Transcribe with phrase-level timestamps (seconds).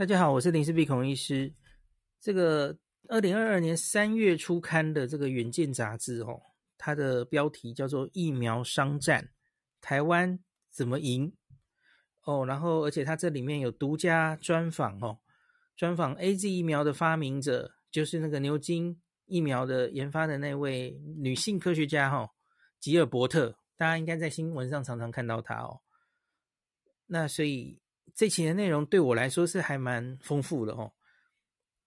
[0.00, 1.52] 大家好，我是林氏璧孔医师。
[2.22, 2.74] 这个
[3.08, 6.40] 二零二二年三月初刊的这个《远见》杂志，哦，
[6.78, 9.28] 它的标题叫做“疫苗商战，
[9.82, 10.38] 台湾
[10.70, 11.30] 怎么赢”。
[12.24, 15.18] 哦，然后而且它这里面有独家专访，哦，
[15.76, 22.30] 专访 AZ 疫苗的发明者，就是那个牛津疫苗的研发的那位女性科学家，哈，
[22.78, 25.82] 吉尔伯特，大家应该在新闻上常常看到她哦。
[27.04, 27.82] 那所以。
[28.14, 30.92] 这期的内容对我来说是还蛮丰富的哦。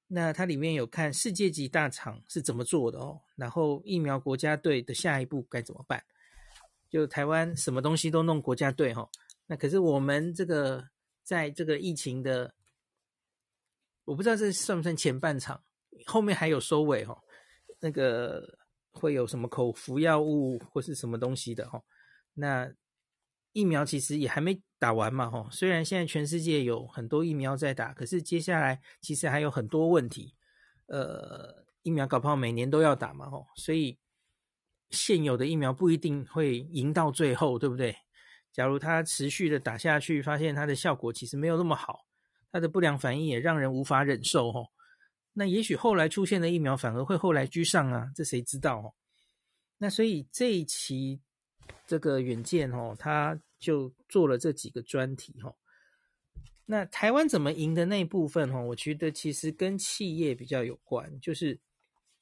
[0.08, 6.04] 那它里面有看世界级大厂是怎么做的哦，然后疫苗国家队的下一步该怎么办？
[6.90, 9.10] 就台湾什么东西都弄国家队哈，
[9.48, 10.88] 那可是我们这个
[11.24, 12.54] 在这个疫情的，
[14.06, 15.64] 我不知道这算不算前半场，
[16.06, 17.20] 后面还有收尾哈。
[17.80, 18.60] 那个
[18.92, 21.82] 会有什么口服药物或是什么东西的哈？
[22.36, 22.72] 那
[23.54, 24.62] 疫苗其实也还没。
[24.80, 25.48] 打完嘛，吼！
[25.50, 30.36] 虽然现在全世界有很多疫苗在打，可是接下来其实还有很多问题。
[30.88, 33.48] 呃，疫苗搞不好每年都要打嘛，吼！
[33.56, 33.98] 所以
[34.90, 37.96] 现有的疫苗不一定会赢到最后，对不对？
[38.52, 42.06] 假如它持续的打下去，发现它的效果其实没有那么好，
[42.52, 44.70] 它的不良反应也让人无法忍受，吼！
[45.32, 48.80] 那也许后来出现的疫苗反而会后来居上啊，这谁知道？
[48.80, 48.94] 哦，
[49.78, 51.22] 那所以这一期
[51.88, 53.40] 这个远见，哦，他。
[53.64, 55.56] 就做了这几个专题哈，
[56.66, 61.58] 那台湾怎么赢的那部分哈，我觉得其实跟企业比较有关，就是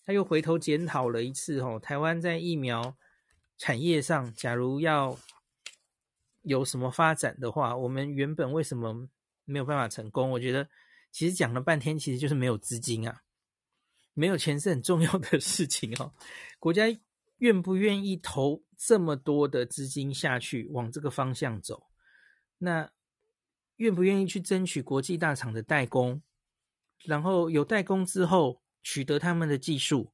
[0.06, 2.96] 他又回头检讨了一次哈，台湾在疫苗
[3.58, 5.18] 产业上，假如要
[6.44, 9.10] 有什么发展的话，我们原本为什么
[9.46, 10.30] 没有办法成功？
[10.30, 10.70] 我觉得
[11.12, 13.24] 其实讲了半天，其实就是没有资金啊，
[14.14, 16.14] 没有钱是很重要的事情哈，
[16.60, 16.86] 国家。
[17.42, 21.88] 愿不愿意投这么多的资金下去往这个方向走？
[22.58, 22.92] 那
[23.76, 26.20] 愿不愿意去争取国际大厂的代工？
[27.06, 30.12] 然后有代工之后取得他们的技术，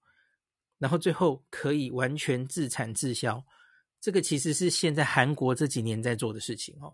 [0.79, 3.41] 然后最后可以完全自产自销。
[4.01, 6.93] 这个其实是现在韩国这几年在做的事情哦。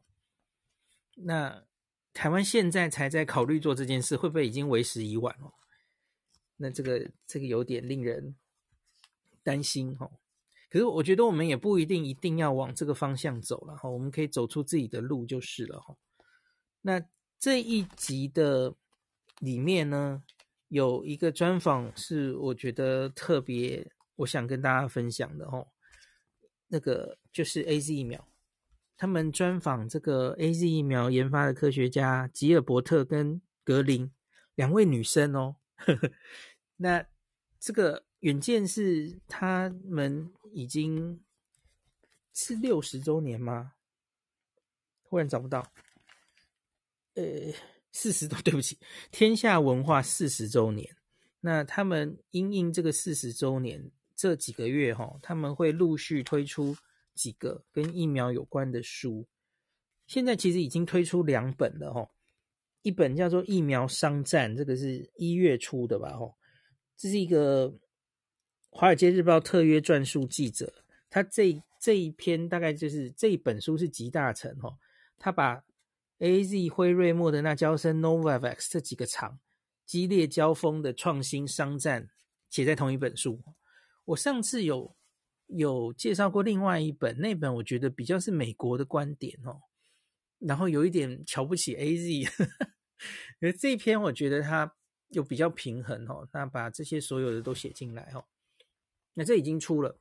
[1.15, 1.65] 那
[2.13, 5.51] 台湾现在才在考虑做这件事，会不会已经为时已晚哦？
[6.55, 8.35] 那这个这个有点令人
[9.41, 10.11] 担心哦。
[10.73, 15.95] 可是我觉得我们也不一定一定要往这个方向走了哈，我们可以走出自己的路就是了哈。
[16.81, 16.99] 那
[17.37, 18.73] 这一集的
[19.37, 20.23] 里面呢，
[20.69, 25.63] 有一个专访是我觉得特别，我想跟大家分享的哈。
[26.69, 28.27] 那个就是 AZ 疫苗，
[28.97, 34.11] 他们专访这个 AZ 疫苗研发的科学家吉尔伯特跟格林
[34.55, 35.57] 两位女生哦。
[36.77, 37.05] 那
[37.59, 40.33] 这个远见是他们。
[40.55, 41.19] 已经
[42.31, 43.73] 是六十周年吗？
[45.01, 45.73] 忽然找不到。
[47.15, 47.23] 呃，
[47.91, 48.77] 四十多，对不起，
[49.09, 50.95] 天下文化四十周年。
[51.39, 56.77] 那他们因应这个四十周年，这几个月哈，他们会陆续推出
[57.15, 59.27] 几个跟疫苗有关的书。
[60.05, 62.07] 现在其实已经推出两本了哈，
[62.83, 66.15] 一本叫做《疫苗商战》，这个是一月初的吧？
[66.15, 66.31] 哈，
[66.95, 67.71] 这是一个。
[68.75, 70.73] 《华尔街日报》特约撰述记者，
[71.07, 74.79] 他这这一篇大概就是这一本书是集大成哦，
[75.19, 75.63] 他把
[76.17, 79.39] A Z、辉瑞、莫德纳、娇生、Novavax 这几个厂
[79.85, 82.09] 激烈交锋的创新商战
[82.49, 83.43] 写在同一本书。
[84.05, 84.95] 我上次有
[85.45, 89.61] 有介绍过另外一本，那本我觉得比较是美国的观点哦，
[90.39, 92.31] 然后有一点瞧不起 A Z，
[93.39, 94.73] 而这篇我觉得他
[95.09, 98.25] 又比较平衡哦，那把这些所有的都写进来哦。
[99.15, 99.99] 那这已经出了，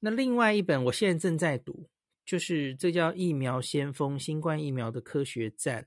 [0.00, 1.90] 那另外一本我现在正在读，
[2.24, 5.82] 就是这叫《疫苗先锋：新冠疫苗的科学战》，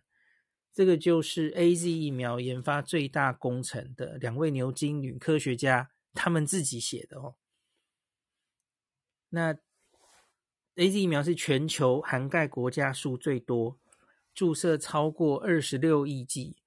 [0.71, 7.37] 这个就是 AZ 疫苗研发最大工程的两位牛津女科学家他们自己写的哦。
[9.29, 9.55] 那
[10.75, 13.79] AZ 疫苗是全球涵盖国家数最多，
[14.35, 16.57] 注射超过二十六亿剂，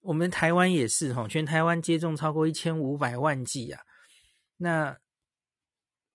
[0.00, 3.82] 我们台湾也是哈，全台湾接种超过一千五百万剂啊，
[4.58, 5.00] 那。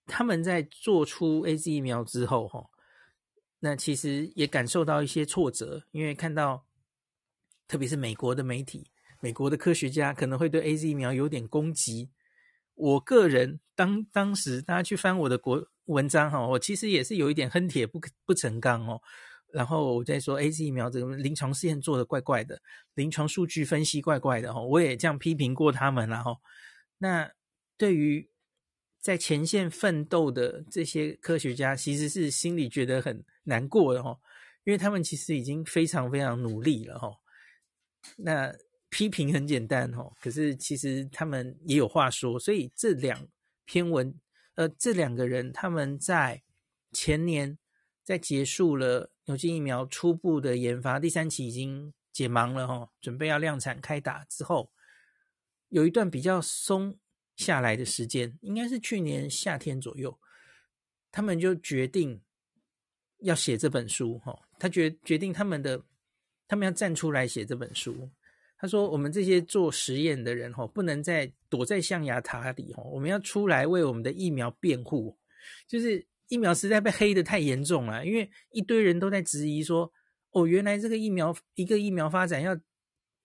[0.09, 2.65] 他们在做出 AZ 疫苗之后，哈，
[3.59, 6.65] 那其实也感受到一些挫折，因为看到，
[7.67, 8.89] 特别是美国的媒体、
[9.21, 12.09] 美国的科学家可能会对 AZ 疫苗有点攻击。
[12.73, 18.99] 我个人当当时大家去翻我的国文章，哈，我其实也是有一点恨铁不不成钢哦。
[19.53, 22.59] 然后我在说 AZ 疫苗这个临床试验做的怪怪的，
[22.95, 26.37] 临床数据分析怪怪的，哈，我也这样批评过他们，然后
[26.97, 27.31] 那
[27.77, 28.28] 对于。
[28.99, 34.19] 在前线奋斗的这些科学家，其实是心里觉得很难过的哈，
[34.65, 37.11] 因为他们其实已经非常非常努力了哈。
[38.17, 38.53] 那
[38.89, 43.27] 批评很简单哦，可是其实他们也有话说，所以这两
[43.65, 44.13] 篇文，
[44.55, 46.43] 呃，这两个人他们在
[46.91, 47.57] 前年
[48.03, 54.71] 在结束了牛津疫苗初步的研发，第三期已经解盲了哦，准备要量产开打之后，
[55.69, 56.97] 有一段比较松
[57.39, 60.19] 下来的时间，应该是去年夏天左右，
[61.11, 62.21] 他们就决定
[63.19, 65.83] 要写这本书哈，他决决定他们的。
[66.51, 68.09] 他们要站出来写这本书。
[68.57, 75.15] 他说：“我们这些做实验的人，吼，不能再躲在象牙塔里，吼，我们要出来为我们的疫苗辩护。
[75.67, 79.93] 就是疫苗实在被黑的太严重了，因为一堆人都在质疑说，
[80.31, 82.59] 哦，原来这个疫苗一个疫苗发展要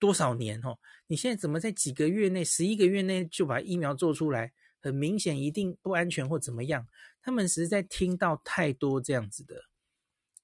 [0.05, 4.53] 多少年，哦，你现在怎么在几个月内、十一个月内就把疫苗做出来？
[4.83, 6.87] 很明显一定不安全或怎么样。
[7.23, 9.65] 他们实在听到太多这样子的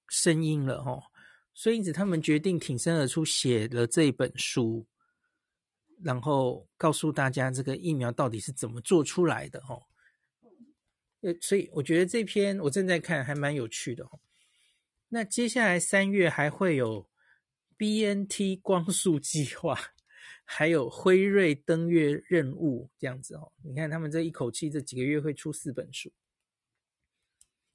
[0.08, 1.02] 声音了，哦。”
[1.52, 4.86] 所以，因此他们决定挺身而出，写了这本书，
[6.02, 9.82] 然后告诉大家这个疫苗到底是怎么做出来的哦。
[11.20, 14.20] 呃，所以我觉得这篇我正在看，还蛮有趣的哦。
[15.10, 17.09] 那接下来三月还会有
[17.80, 19.74] BNT 光速计划，
[20.44, 23.52] 还有辉瑞登月任务这样子哦。
[23.62, 26.12] 你看他们这一口气这几个月会出四本书，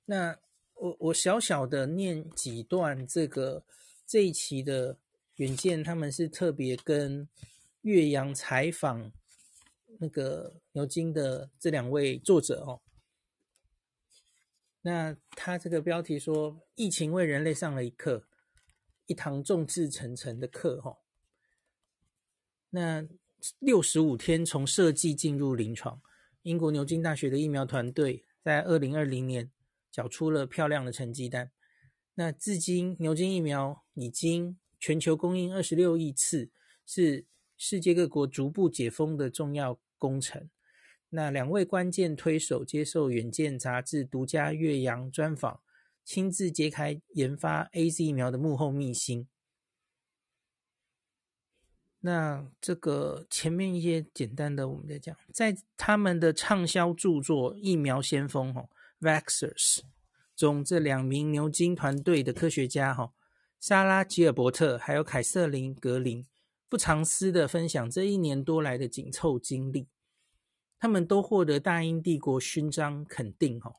[0.05, 0.37] 那。
[0.77, 3.63] 我我小小的念几段这个
[4.05, 4.97] 这一期的
[5.37, 7.29] 远见，他们是特别跟
[7.83, 9.09] 岳阳采访
[9.99, 12.81] 那个牛津的这两位作者哦。
[14.81, 18.27] 那他这个标题说：“疫情为人类上了一课，
[19.07, 20.97] 一堂众志成城的课。”哦，
[22.69, 23.07] 那
[23.59, 26.01] 六十五天从设计进入临床，
[26.43, 29.51] 英国牛津大学的疫苗团队在二零二零年。
[29.91, 31.53] 缴出了漂亮的成绩单。
[32.15, 36.51] 那至今，牛津疫苗已经全球供应二十六亿次，
[36.85, 37.25] 是
[37.57, 40.49] 世界各国逐步解封的重要工程。
[41.11, 45.61] 那两位关键推手接受《远见》杂志独家岳阳专访，
[46.05, 49.27] 亲自揭开研发 AZ 疫苗的幕后秘辛。
[52.01, 58.69] 那这个前面一些简单的，我们再讲，在他们的畅销著作《疫苗先锋》哦。
[59.01, 59.79] Vaxxers
[60.35, 63.11] 中，这两名牛津团队的科学家，哈，
[63.59, 66.25] 莎拉·吉尔伯特还有凯瑟琳·格林，
[66.69, 69.87] 不藏私的分享这一年多来的紧凑经历。
[70.77, 73.75] 他们都获得大英帝国勋章肯定，哈。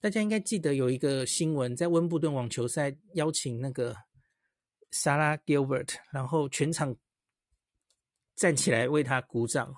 [0.00, 3.94] 大家应该记得有一个新闻，在温布顿网球赛邀请那个
[4.90, 6.96] 莎拉·吉尔伯特，然后全场
[8.34, 9.74] 站起来为他鼓掌。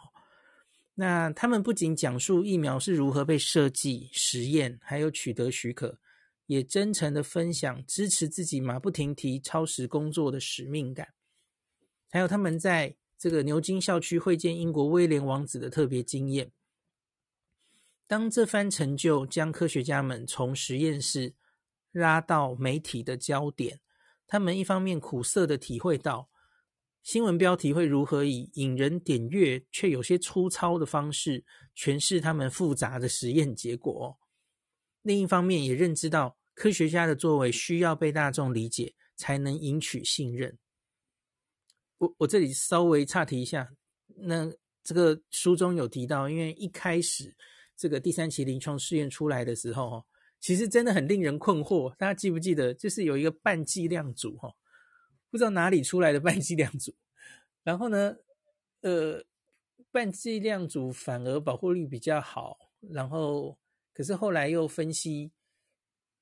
[0.95, 5.99] 那他们不仅讲述疫苗是如何被设计、实验，还有取得许可，
[6.47, 11.09] 也真诚的分享支持自己马不停蹄超时工作的使命感，
[12.11, 16.53] 还有他们在这个牛津校区会见英国威廉王子的特别经验。
[18.13, 21.33] 当这番成就将科学家们从实验室
[21.93, 23.81] 拉到媒体的焦点，
[24.27, 26.29] 他们一方面苦涩的体会到。
[27.03, 31.43] 新闻标题会如何以引人点阅却有些粗糙的方式
[31.75, 34.19] 诠释他们复杂的实验结果？
[35.01, 40.59] 另一方面，也认知到科学家的作为需要被大众理解，才能赢取信任。
[41.97, 43.73] 我我这里稍微岔题一下，
[44.09, 44.53] 那
[44.85, 47.35] 这个书中有提到，因为一开始
[47.83, 50.05] 这个第三期临床试验出来的时候，
[50.39, 51.93] 其实真的很令人困惑。
[51.97, 54.55] 大家记不记得，就是有一个半剂量组，哈。
[55.29, 56.95] 不知道哪里出来的半剂量组，
[57.65, 58.19] 然后呢，
[58.83, 59.25] 呃，
[59.91, 63.59] 半剂量组反而保护力比较好，然后
[63.93, 65.33] 可是后来又分析，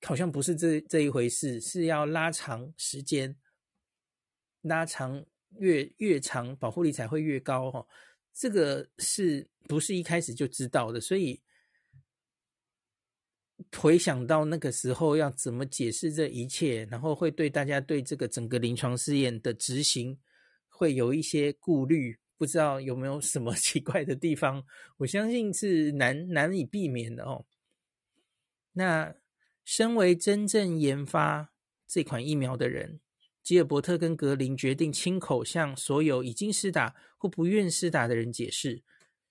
[0.00, 3.36] 好像不是这这一回事，是要拉长时间，
[4.62, 5.26] 拉长
[5.58, 7.86] 越越长保护力才会越高哈，
[8.32, 10.98] 这个是不是一开始就知道的？
[10.98, 11.42] 所以。
[13.76, 20.18] 回想到那个时候要怎么解释这一切，然后会对大家对这个整个临床试验的执行
[20.68, 24.64] 会有一些顾虑，不知道有没有什么 奇怪的地方？
[24.98, 27.46] 我相信是难难以避免的哦。
[28.72, 29.14] 那
[29.64, 31.52] 身为真正研发
[31.86, 33.00] 这款疫苗的人，
[33.42, 38.82] 吉尔伯特跟格林决定亲口向所有已经施打或不愿施打的人解释：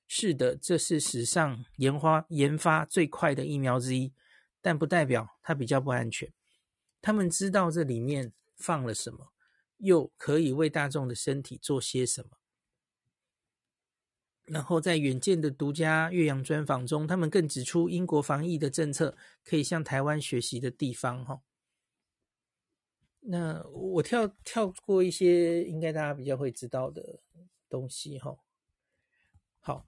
[0.08, 4.14] 是的，这是史上研发研发最快的疫苗之一。
[4.62, 6.32] 但不代表它比较不安全。
[7.02, 9.32] 他们知道这里面放了什么，
[9.78, 12.38] 又可以为大众的身体做些什么。
[14.44, 21.24] 然后在远见的独家岳阳专访中，他们更指出英国防疫的政策可以向台湾学习的地方。
[21.24, 21.42] 哈，
[23.20, 27.20] 那我跳跳过一些应该大家比较会知道的
[27.70, 28.36] 东西哈。
[29.60, 29.88] 好，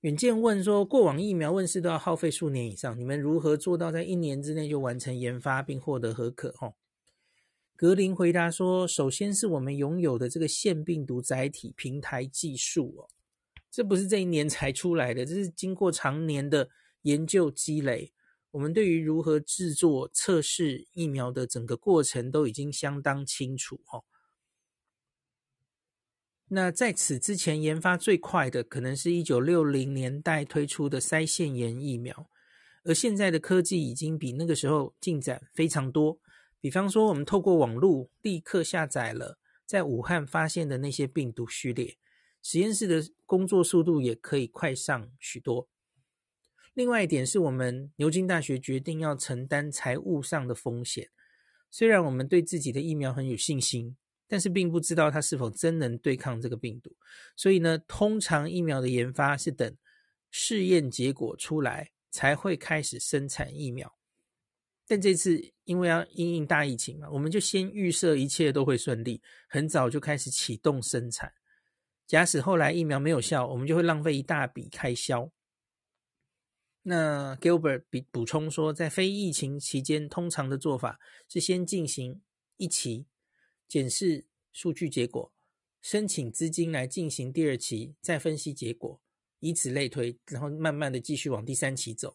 [0.00, 6.48] 远见问说，过往疫苗问世都要耗费数年以上，你们如何做到在一年之内就完成研发并获得核可？
[6.60, 6.72] 哦，
[7.76, 13.08] 格林回答说，首先是我们拥有的这个腺病毒载体平台技术哦，
[13.70, 16.70] 这不是这一年才出来的，这是经过长年的
[17.02, 18.14] 研究积累。
[18.52, 24.02] 我们对于如何制作、测试疫苗的整个过程都已经相当清楚哈。
[26.52, 32.28] 那在此之前，研发最快的可能是一九六零年代推出的腮腺炎疫苗，
[32.82, 36.18] 而现在的科技已经比那个时候进展非常多。
[36.60, 41.96] 比方说，我们透过网络立刻下载了在武汉发现的那些病毒序列，
[42.42, 45.68] 实验室的工作速度也可以快上许多。
[46.74, 51.10] 另外一点是我们牛津大学决定要承担财务上的风险。
[51.70, 53.96] 虽然我们对自己的疫苗很有信心，
[54.30, 56.94] 但是并不知道它是否真能对抗这个病毒。
[57.34, 59.76] 所以呢，通常疫苗的研发是等
[60.30, 63.92] 试验结果出来才会开始生产疫苗。
[64.86, 71.32] 但这次因为要因应大疫情嘛，我们就先预设一切都会顺利，很早就开始启动生产。
[72.06, 75.30] 假使后来疫苗没有效，我们就会浪费一大笔开销。
[76.82, 82.22] 那 Gilbert 补补充说，在非疫情期间，通常的做法是先进行
[82.56, 83.06] 一期，
[83.70, 85.32] 检视数据结果，
[85.80, 89.00] 申请资金来进行第二期，再分析结果，
[89.38, 92.12] 以此类推，然后慢慢的继续往第三期走。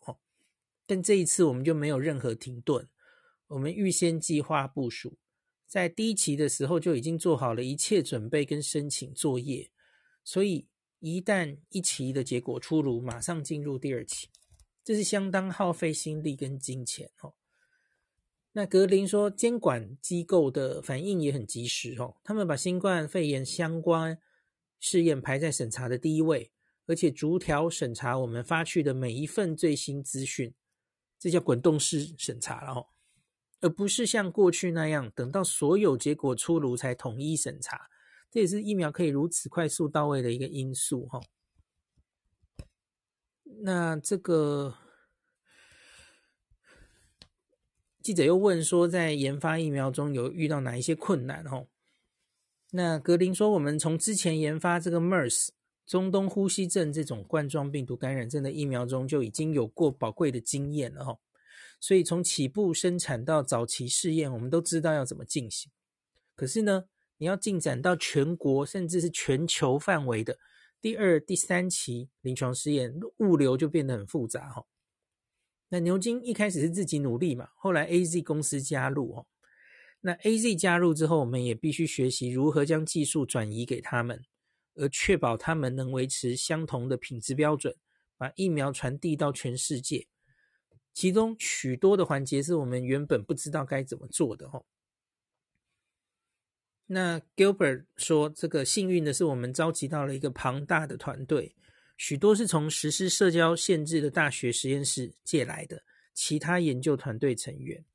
[0.86, 2.86] 但这一次我们就没有任何停顿，
[3.48, 5.18] 我们预先计划部署，
[5.66, 9.72] 在第一期的时候就已经做好了一切准备跟申请作业，
[10.26, 10.68] 所以
[11.00, 14.28] 一旦一期的结果出炉，马上进入第二期。
[14.84, 17.34] 这是相当耗费心力跟金钱哦。
[18.58, 24.18] 那格林说，监管机构的反应也很及时哦，他们把新冠肺炎相关
[24.80, 26.54] 试验排在审查的第一位，
[26.88, 30.54] 而且逐条审查我们发去的每一份最新资讯，
[31.20, 32.88] 这叫滚动式审查了哦，
[33.60, 37.90] 而不是像过去那样等到所有结果出炉才统一审查。
[38.32, 41.20] 这也是疫苗可以如此快速到位的一个因素哈。
[43.44, 44.78] 那这个
[48.06, 51.44] 记者又问说，在研发疫苗中有遇到哪一些困难？
[51.46, 51.66] 哦，
[52.70, 55.48] 那格林说，我们从之前研发这个 MERS
[55.88, 61.18] 中东呼吸症这种冠状病毒感染症的疫苗中就已经有过宝贵的经验了，哈。
[61.80, 65.72] 所以从起步生产到早期试验，我们都知道要怎么进行。
[66.36, 66.84] 可是呢，
[67.18, 70.38] 你要进展到全国甚至是全球范围的。
[70.80, 74.64] 第二、第三期临床试验物流就变得很复杂哈。
[75.70, 79.28] 那牛津一开始是自己努力嘛，后来 AZ 公司加入哦。
[80.02, 84.24] 那 AZ 加入之后，我们也必须学习如何将技术转移给他们，
[84.76, 87.76] 而确保他们能维持相同的品质标准，
[88.18, 90.08] 把疫苗传递到全世界。
[90.94, 94.64] 其中许多的环节是我们原本不知道该怎么做的哦。
[96.86, 101.56] 那 Gilbert 说：“这个幸运的是，我们召集到了一个庞大的团队，
[101.98, 105.84] 许多是从实施社交限制的大学实验室借来的
[106.14, 107.86] 其他研究团队成员。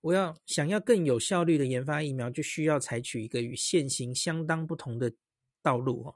[0.00, 5.12] 我要想要更有效率的研发疫苗，就需要采取一个与现行相当不同的
[5.62, 6.14] 道路哦。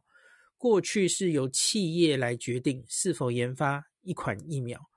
[0.56, 4.90] 过去是由企业来决定是否研发一款疫苗，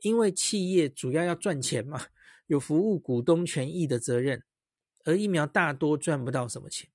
[0.00, 2.06] 因为企业主要要赚钱嘛，
[2.46, 4.42] 有服务股东权益的责任。”
[5.04, 6.88] 而疫苗大多赚不到什么钱，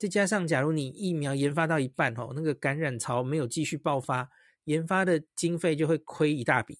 [0.00, 4.30] 再加上假如你疫苗研发到一半哦，那个感染潮没有继续爆发，
[4.64, 6.78] 研发的经费就会亏一大笔。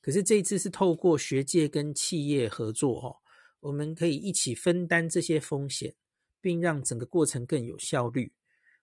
[0.00, 3.16] 可是这一次是透过学界跟企业合作哦，
[3.60, 5.94] 我们可以一起分担这些风险，
[6.40, 8.32] 并让整个过程更有效率。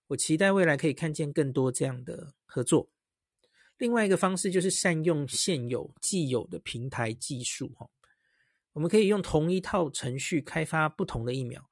[0.05, 2.87] 我期待未来可以看见更多这样的合作。
[3.79, 7.89] 另外一个方式就是善用现有既有的平台技术哦。
[8.73, 11.67] 我们可以用同一套程序开发不同的疫苗，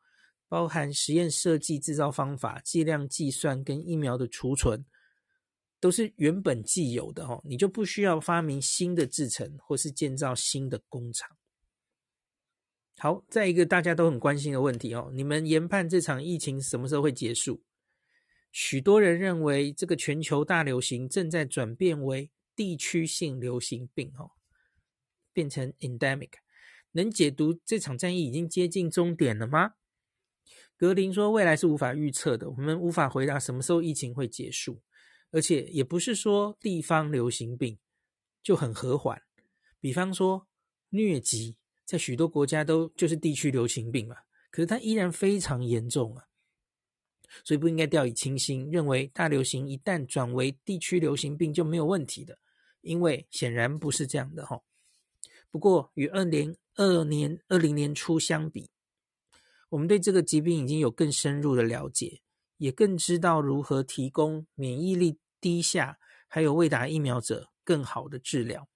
[0.53, 4.86] 包含实验设计、制造方法、剂量计算跟疫苗的储存，
[5.79, 7.41] 都是原本既有的哦。
[7.43, 11.36] 你就不需要发明新的制程或是建造新的工厂。
[13.00, 17.63] 好，再一个大家都很关心的问题哦，你们研判这场疫情什么时候会结束？
[18.51, 24.29] 许多人认为这个全球大流行正在转变为地区性流行病哦，
[25.33, 26.33] 变成 endemic。
[26.91, 29.74] 能解读这场战役已经接近终点了吗？
[30.84, 34.82] 格林说：“未来是无法预测的，我们无法回答什么时候疫情会结束，
[35.32, 37.80] 而且也不是说地方流行病
[38.44, 39.22] 就很和缓。
[39.80, 40.46] 比方说
[40.92, 44.18] 疟疾，在许多国家都就是地区流行病嘛，
[44.52, 46.25] 可是它依然非常严重啊。
[47.46, 52.38] 所以不应该掉以轻心，认为大流行一旦转为地区流行病就没有问题的，
[52.82, 54.60] 因为显然不是这样的哈。
[55.50, 58.70] 不过与二零二年二零年初相比，
[59.74, 62.22] 我们对这个疾病已经有更深入的了解，
[62.58, 68.70] 也更知道如何提供免疫力低下还有未打疫苗者更好的治疗。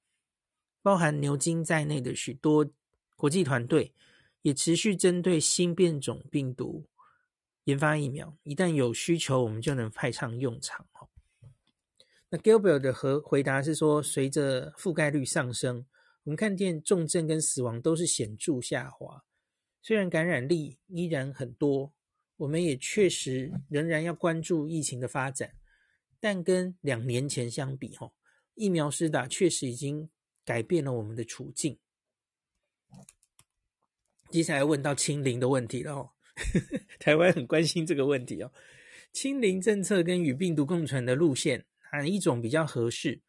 [0.82, 2.68] 包含牛津在内的许多
[3.16, 3.94] 国际团队
[4.42, 6.90] 也持续针对新变种病毒
[7.66, 10.88] 研发疫苗，一旦有需求，我们就能派上用场。
[12.30, 15.86] 那 Gilbert 的和回答是说，随着覆盖率上升，
[16.24, 19.24] 我们看见重症跟死亡都是显著下滑。
[19.88, 21.94] 虽然感染力依然很多，
[22.36, 25.54] 我们也确实仍然要关注疫情的发展，
[26.20, 28.12] 但跟两年前相比，哈，
[28.56, 30.10] 疫苗施打确实已经
[30.44, 31.80] 改变了我们的处境。
[34.30, 36.12] 接下来问到清零的问题了哦，
[37.00, 38.52] 台湾很关心这个问题哦，
[39.14, 43.22] 清零政策跟与病毒共存的路线，哪一种比较合适？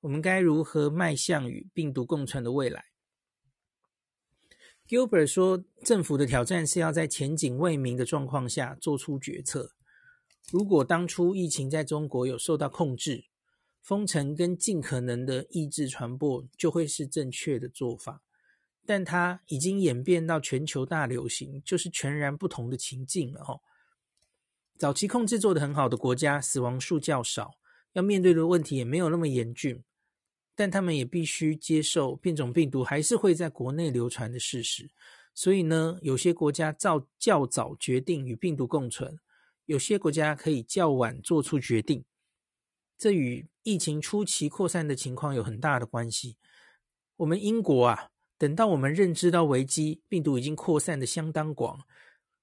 [0.00, 2.86] 我们该如何迈向与病毒共存的未来
[4.88, 9.72] ？Gilbert 说：“政府的挑战是要在前景未明的状况下做出决策。
[10.50, 13.26] 如果当初疫情在中国有受到控制，
[13.82, 18.22] 封城跟尽可能的抑制传播就会是正确的做法。
[18.86, 23.44] 但它已经演变到全球大流行，就是全然不同的情境了。
[23.44, 23.60] 哈，
[24.78, 27.58] 早期控制做得很好的国家，死亡数较少，
[27.92, 29.84] 要面对的问题也没有那么严峻。”
[30.58, 34.90] 但他们也必须接受变种病毒还是会在国内流传的事实，
[35.32, 39.20] 所以呢，有些国家较较早决定与病毒共存，
[39.66, 42.04] 有些国家可以较晚做出决定，
[42.98, 46.36] 这与疫情初期扩散的情况有很大的关系。
[47.18, 51.78] 我们英国啊，等到我们认知到危机，病毒已经扩散得相当广，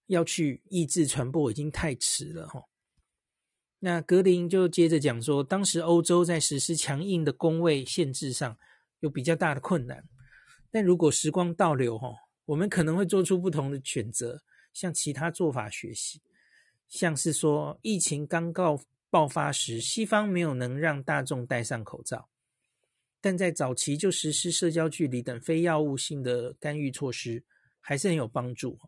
[0.05, 2.63] 要去抑制传播已经太迟了哈。
[3.85, 8.57] 那格林就接着讲说，当时欧洲在实施强硬的公卫限制上
[9.01, 10.03] 有比较大的困难，
[10.71, 12.11] 但如果时光倒流，哈，
[12.45, 14.41] 我们可能会做出不同的选择，
[14.73, 16.19] 向其他做法学习，
[16.87, 22.27] 像是说，疫情刚告爆发时，西方没有能让大众戴上口罩，
[23.21, 27.43] 但在早期就实施社交距离等非药物性的干预措施，
[27.79, 28.79] 还是很有帮助。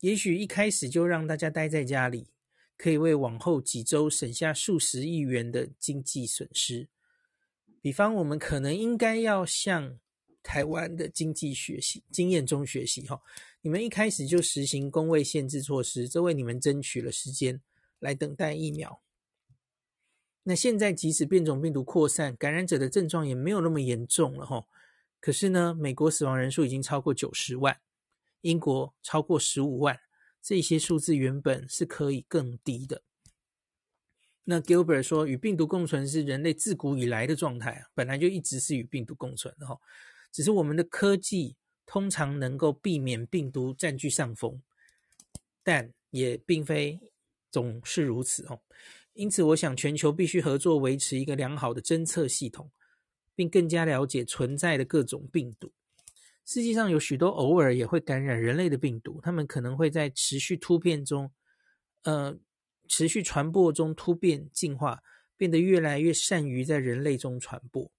[0.00, 2.33] 也许一开始就让大家待在家里。
[2.76, 6.88] 可以为往后几周省下数十亿元的经济损失。
[7.80, 9.98] 比方，我们可能应该要向
[10.42, 13.20] 台湾的经济学习经验中学习哈。
[13.60, 17.60] 你们一开始就实行工位限制措施，这为你们争取了时间
[17.98, 19.02] 来等待疫苗。
[20.42, 24.66] 那现在即使变种病毒扩散，感染者的症状也没有那么严重了哈。
[25.20, 27.80] 可是呢，美国死亡人数已经超过九十万，
[28.42, 29.98] 英国超过十五万。
[30.44, 33.00] 这些数字原本是可以更低的。
[34.44, 39.80] 那 Gilbert 说，与病毒共存是人类自古以来的状态，本来就一直是与病毒共存的哈。
[40.30, 44.60] 只是我们的科技通常能够避免病毒占据上风，
[45.62, 47.00] 但也并非
[47.50, 48.60] 总是如此哦。
[49.14, 52.70] 因此，我想全球必须合作，维持一个良好的侦测系统，
[53.34, 55.72] 并更加了解存在的各种病毒。
[56.44, 61.32] 世界上有许多偶尔也会感染人类的病毒，它们可能会在持续突变中，
[62.02, 62.36] 呃，
[62.86, 65.02] 持续传播中突变进化，
[65.36, 67.90] 变得越来越善于在人类中传播。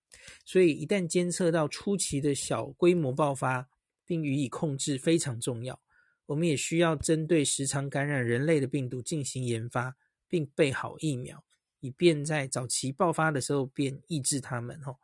[0.45, 3.67] 所以，一旦监测到初期的小规模爆发，
[4.05, 5.81] 并予以控制，非常重要。
[6.27, 9.95] 我们也需要针对时常感染人类的病毒进行研发，
[10.27, 11.43] 并备好疫苗，
[11.79, 14.79] 以便在早期爆发的时候便抑制它们。
[14.83, 14.97] 吼。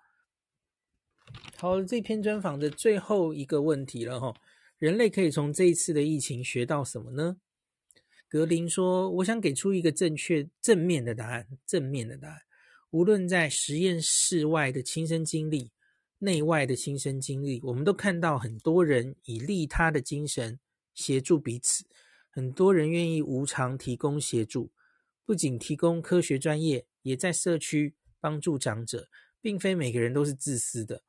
[1.58, 4.34] 好，这篇专访的最后一个问题了哈，
[4.80, 7.38] 人类可以从这一次的疫情学到什么呢？
[8.28, 11.46] 格林说：“我想给出一个正确、正面的答案。
[11.68, 12.40] 正面的答案，
[12.92, 15.70] 无论在实验室外的亲身经历，
[16.20, 20.58] 内外的亲身经历，我们都看到很多人以利他的精神
[20.94, 21.84] 协助彼此，
[22.30, 24.72] 很多人愿意无偿提供协助，
[25.26, 29.10] 不仅提供科学专业，也在社区帮助长者，
[29.42, 31.04] 并非每个人都是自私的。”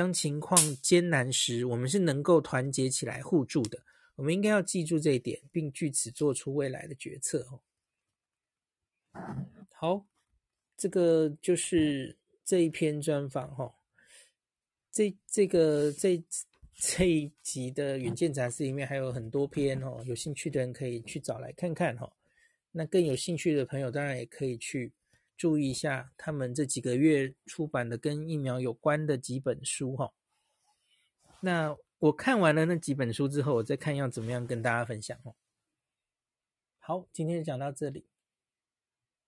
[0.00, 3.78] 当情况艰难时，我们是能够团结起来互助的。
[4.14, 7.46] 我们应该要记住这一点，并据此做出未来的决策。
[7.50, 7.60] 哦
[9.74, 10.06] 好，
[10.74, 13.54] 这个就是这一篇专访。
[13.54, 13.74] 哈，
[14.90, 16.22] 这这个这
[16.74, 21.94] 这一集的《远见杂志》里面还有很多篇哦，有兴趣的人可以去找来看看。
[21.98, 22.10] 哈，
[22.72, 24.90] 那更有兴趣的朋友，当然也可以去。
[25.40, 30.12] 注意一下，他们这几个月出版的跟疫苗有关的几本书哈。
[31.40, 35.34] 那我看完了那几本书之后，我再看要怎么样跟大家分享哦。
[36.78, 38.04] 好，今天讲到这里。